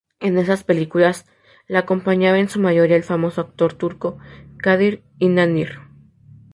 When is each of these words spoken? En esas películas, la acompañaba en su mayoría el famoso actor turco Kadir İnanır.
En 0.19 0.35
esas 0.39 0.63
películas, 0.63 1.27
la 1.67 1.77
acompañaba 1.77 2.39
en 2.39 2.49
su 2.49 2.59
mayoría 2.59 2.95
el 2.95 3.03
famoso 3.03 3.39
actor 3.39 3.73
turco 3.73 4.17
Kadir 4.57 5.03
İnanır. 5.19 5.79